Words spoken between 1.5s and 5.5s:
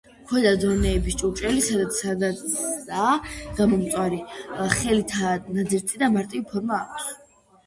სუსტადაა გამომწვარი, ხელითაა